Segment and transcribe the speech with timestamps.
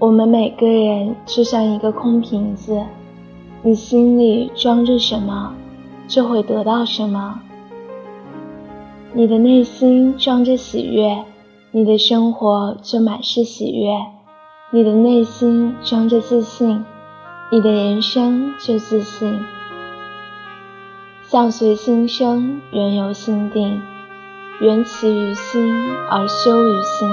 [0.00, 2.84] 我们每个人就像一个空瓶子
[3.62, 5.56] 你心里装着什么
[6.06, 7.40] 就会得到什么。
[9.12, 11.24] 你的内心装着喜悦
[11.72, 13.90] 你的生活就满是喜悦。
[14.70, 16.84] 你的内心装着自信
[17.50, 19.40] 你的人生就自信。
[21.22, 23.82] 相随心生缘由心定
[24.60, 25.74] 缘起于心
[26.08, 27.08] 而修于心。